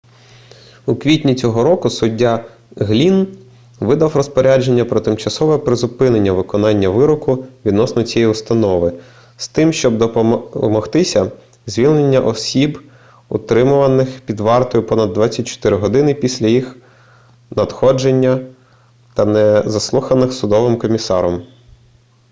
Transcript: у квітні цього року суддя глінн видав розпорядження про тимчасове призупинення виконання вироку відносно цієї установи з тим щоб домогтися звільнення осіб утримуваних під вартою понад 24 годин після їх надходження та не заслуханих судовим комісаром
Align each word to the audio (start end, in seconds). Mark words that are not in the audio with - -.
у 0.87 0.95
квітні 0.95 1.35
цього 1.35 1.63
року 1.63 1.89
суддя 1.89 2.45
глінн 2.77 3.37
видав 3.79 4.15
розпорядження 4.15 4.85
про 4.85 5.01
тимчасове 5.01 5.57
призупинення 5.57 6.33
виконання 6.33 6.89
вироку 6.89 7.45
відносно 7.65 8.03
цієї 8.03 8.31
установи 8.31 8.93
з 9.37 9.47
тим 9.47 9.73
щоб 9.73 9.97
домогтися 9.97 11.31
звільнення 11.65 12.19
осіб 12.19 12.81
утримуваних 13.29 14.21
під 14.21 14.39
вартою 14.39 14.85
понад 14.87 15.13
24 15.13 15.75
годин 15.77 16.15
після 16.21 16.47
їх 16.47 16.75
надходження 17.51 18.39
та 19.13 19.25
не 19.25 19.63
заслуханих 19.65 20.33
судовим 20.33 20.77
комісаром 20.77 21.43